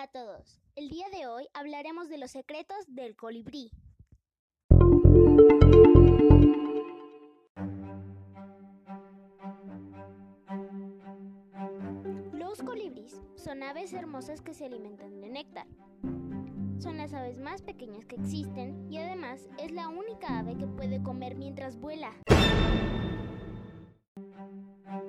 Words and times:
A 0.00 0.06
todos. 0.06 0.58
El 0.76 0.88
día 0.88 1.10
de 1.10 1.26
hoy 1.26 1.46
hablaremos 1.52 2.08
de 2.08 2.16
los 2.16 2.30
secretos 2.30 2.86
del 2.88 3.16
colibrí. 3.16 3.70
Los 12.32 12.62
colibríes 12.62 13.20
son 13.36 13.62
aves 13.62 13.92
hermosas 13.92 14.40
que 14.40 14.54
se 14.54 14.64
alimentan 14.64 15.20
de 15.20 15.28
néctar. 15.28 15.66
Son 16.78 16.96
las 16.96 17.12
aves 17.12 17.38
más 17.38 17.60
pequeñas 17.60 18.06
que 18.06 18.16
existen 18.16 18.90
y 18.90 18.96
además 18.96 19.50
es 19.58 19.70
la 19.70 19.88
única 19.88 20.38
ave 20.38 20.56
que 20.56 20.66
puede 20.66 21.02
comer 21.02 21.34
mientras 21.34 21.76
vuela. 21.76 22.14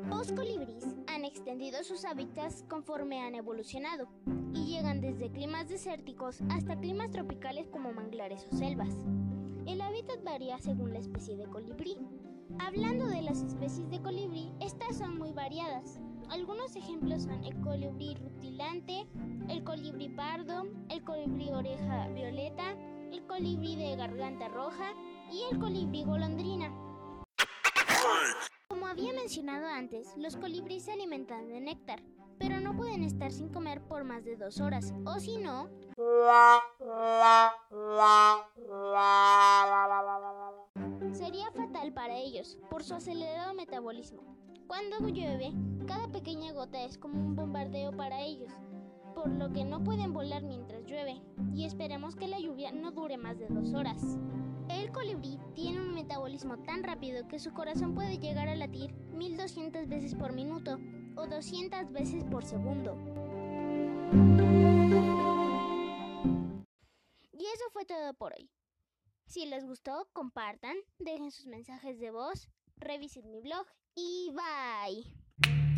Los 0.10 0.34
colibríes 0.34 0.86
han 1.08 1.26
extendido 1.26 1.84
sus 1.84 2.06
hábitats 2.06 2.64
conforme 2.70 3.22
han 3.22 3.34
evolucionado 3.34 4.08
y 4.54 4.71
llegan 4.82 5.00
desde 5.00 5.30
climas 5.30 5.70
desérticos 5.70 6.42
hasta 6.50 6.76
climas 6.76 7.12
tropicales 7.12 7.68
como 7.68 7.94
manglares 7.94 8.48
o 8.52 8.56
selvas. 8.56 8.90
El 9.68 9.80
hábitat 9.80 10.24
varía 10.24 10.58
según 10.58 10.92
la 10.92 10.98
especie 10.98 11.38
de 11.38 11.46
colibrí. 11.46 12.00
Hablando 12.58 13.06
de 13.06 13.22
las 13.22 13.44
especies 13.44 13.92
de 13.92 14.02
colibrí, 14.02 14.52
estas 14.60 14.98
son 14.98 15.20
muy 15.20 15.34
variadas. 15.34 16.00
Algunos 16.30 16.76
ejemplos 16.76 17.24
son 17.24 17.44
el 17.44 17.62
colibrí 17.62 18.16
rutilante, 18.16 19.06
el 19.50 19.64
colibrí 19.64 20.10
pardo, 20.10 20.64
el 20.90 21.04
colibrí 21.04 21.52
oreja 21.52 22.08
violeta, 22.08 22.76
el 23.12 23.24
colibrí 23.28 23.76
de 23.76 23.96
garganta 23.96 24.48
roja 24.48 24.96
y 25.32 25.44
el 25.54 25.60
colibrí 25.60 26.06
golondrina. 26.06 26.74
Mencionado 29.22 29.68
antes, 29.68 30.18
los 30.18 30.36
colibríes 30.36 30.86
se 30.86 30.94
alimentan 30.94 31.48
de 31.48 31.62
néctar, 31.62 32.02
pero 32.40 32.60
no 32.60 32.76
pueden 32.76 33.04
estar 33.04 33.32
sin 33.32 33.50
comer 33.50 33.80
por 33.84 34.04
más 34.04 34.26
de 34.26 34.36
dos 34.36 34.60
horas, 34.60 34.96
o 35.06 35.20
si 35.20 35.38
no, 35.38 35.70
sería 41.14 41.52
fatal 41.52 41.94
para 41.94 42.18
ellos 42.18 42.58
por 42.72 42.84
su 42.84 42.96
acelerado 42.96 43.54
metabolismo. 43.54 44.24
Cuando 44.66 45.08
llueve, 45.08 45.54
cada 45.86 46.08
pequeña 46.08 46.52
gota 46.54 46.84
es 46.84 46.98
como 46.98 47.22
un 47.22 47.36
bombardeo 47.36 47.96
para 47.96 48.22
ellos, 48.22 48.52
por 49.14 49.30
lo 49.30 49.54
que 49.54 49.64
no 49.64 49.84
pueden 49.84 50.14
volar 50.14 50.42
mientras 50.42 50.84
llueve, 50.86 51.22
y 51.54 51.66
esperemos 51.66 52.16
que 52.16 52.28
la 52.28 52.40
lluvia 52.40 52.72
no 52.72 52.90
dure 52.90 53.20
más 53.20 53.38
de 53.38 53.48
dos 53.50 53.76
horas. 53.76 54.18
El 54.92 54.96
colibrí 54.96 55.40
tiene 55.56 55.80
un 55.80 55.96
metabolismo 55.96 56.58
tan 56.64 56.84
rápido 56.84 57.26
que 57.30 57.40
su 57.40 57.54
corazón 57.54 57.96
puede 57.96 58.18
llegar 58.18 58.50
a 58.50 58.56
latir 58.56 58.92
1200 59.14 59.88
veces 59.88 60.16
por 60.16 60.34
minuto 60.34 60.80
o 61.16 61.28
200 61.28 61.94
veces 61.94 62.26
por 62.26 62.44
segundo. 62.44 62.98
Y 67.32 67.46
eso 67.46 67.64
fue 67.72 67.86
todo 67.86 68.14
por 68.16 68.34
hoy. 68.34 68.52
Si 69.28 69.46
les 69.46 69.66
gustó, 69.66 70.10
compartan, 70.12 70.76
dejen 71.00 71.32
sus 71.32 71.46
mensajes 71.46 71.98
de 71.98 72.12
voz, 72.12 72.50
revisen 72.76 73.32
mi 73.32 73.40
blog 73.40 73.66
y 73.96 74.34
bye. 74.34 75.71